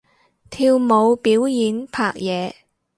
[0.03, 0.03] 跳
[0.79, 2.53] 舞表演拍嘢